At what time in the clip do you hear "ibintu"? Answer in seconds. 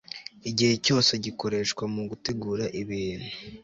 2.81-3.27